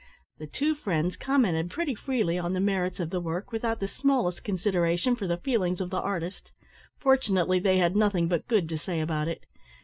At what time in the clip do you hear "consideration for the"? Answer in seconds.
4.43-5.37